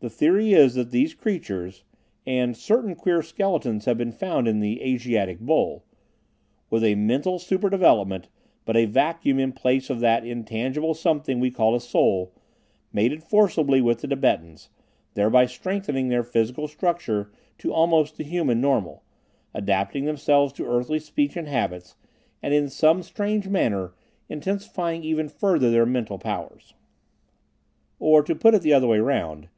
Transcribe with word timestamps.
The 0.00 0.10
theory 0.10 0.52
is 0.52 0.74
that 0.74 0.90
these 0.90 1.14
creatures 1.14 1.84
(and 2.26 2.56
certain 2.56 2.96
queer 2.96 3.22
skeletons 3.22 3.84
have 3.84 3.96
been 3.96 4.10
found 4.10 4.48
in 4.48 4.58
the 4.58 4.82
"Asiatic 4.82 5.38
Bowl") 5.38 5.84
with 6.68 6.82
a 6.82 6.96
mental 6.96 7.38
superdevelopment, 7.38 8.24
but 8.64 8.76
a 8.76 8.86
vacuum 8.86 9.38
in 9.38 9.52
place 9.52 9.90
of 9.90 10.00
that 10.00 10.24
intangible 10.26 10.94
something 10.94 11.38
we 11.38 11.52
call 11.52 11.76
a 11.76 11.80
soul, 11.80 12.34
mated 12.92 13.22
forcibly 13.22 13.80
with 13.80 14.00
the 14.00 14.08
Tibetans, 14.08 14.68
thereby 15.14 15.46
strengthening 15.46 16.08
their 16.08 16.24
physical 16.24 16.66
structure 16.66 17.30
to 17.58 17.72
almost 17.72 18.16
the 18.16 18.24
human 18.24 18.60
normal, 18.60 19.04
adapting 19.54 20.06
themselves 20.06 20.52
to 20.54 20.66
earthly 20.66 20.98
speech 20.98 21.36
and 21.36 21.46
habits, 21.46 21.94
and 22.42 22.52
in 22.52 22.68
some 22.68 23.00
strange 23.02 23.46
manner 23.48 23.94
intensifying 24.28 25.04
even 25.04 25.28
further 25.28 25.70
their 25.70 25.86
mental 25.86 26.18
powers. 26.18 26.74
Or, 28.00 28.24
to 28.24 28.34
put 28.34 28.54
it 28.54 28.62
the 28.62 28.72
other 28.74 28.88
way 28.88 28.98
around. 28.98 29.48